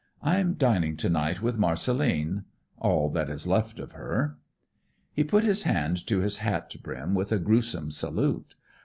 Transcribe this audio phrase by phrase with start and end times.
[0.23, 2.45] I'm dining to night with Marcelline
[2.79, 4.39] all that is left of her!'
[5.13, 8.55] "He put his hand to his hat brim with a grewsome salute.